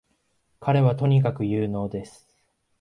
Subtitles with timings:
[0.59, 2.27] 彼はとにかく有能です